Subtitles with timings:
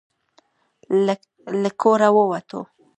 [1.61, 2.59] له کوره ووتو.